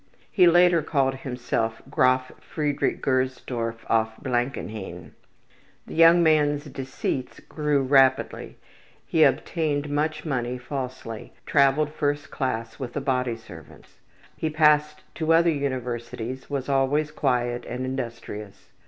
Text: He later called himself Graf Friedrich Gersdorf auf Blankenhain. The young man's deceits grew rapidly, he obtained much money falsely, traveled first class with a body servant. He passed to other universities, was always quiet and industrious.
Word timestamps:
He 0.31 0.47
later 0.47 0.81
called 0.81 1.13
himself 1.13 1.79
Graf 1.87 2.31
Friedrich 2.39 3.03
Gersdorf 3.03 3.85
auf 3.87 4.17
Blankenhain. 4.19 5.11
The 5.85 5.93
young 5.93 6.23
man's 6.23 6.63
deceits 6.65 7.39
grew 7.39 7.83
rapidly, 7.83 8.57
he 9.05 9.21
obtained 9.23 9.91
much 9.91 10.25
money 10.25 10.57
falsely, 10.57 11.33
traveled 11.45 11.91
first 11.93 12.31
class 12.31 12.79
with 12.79 12.97
a 12.97 13.01
body 13.01 13.35
servant. 13.37 13.85
He 14.35 14.49
passed 14.49 15.03
to 15.13 15.33
other 15.33 15.51
universities, 15.51 16.49
was 16.49 16.67
always 16.67 17.11
quiet 17.11 17.63
and 17.67 17.85
industrious. 17.85 18.69